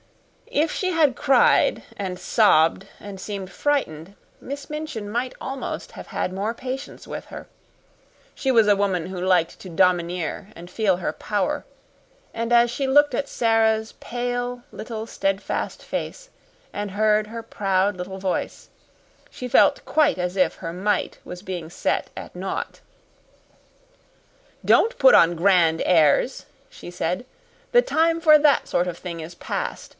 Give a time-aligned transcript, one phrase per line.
[0.47, 6.33] If she had cried and sobbed and seemed frightened, Miss Minchin might almost have had
[6.33, 7.47] more patience with her.
[8.35, 11.63] She was a woman who liked to domineer and feel her power,
[12.33, 16.29] and as she looked at Sara's pale little steadfast face
[16.73, 18.69] and heard her proud little voice,
[19.29, 22.81] she quite felt as if her might was being set at naught.
[24.65, 27.23] "Don't put on grand airs," she said.
[27.71, 29.89] "The time for that sort of thing is past.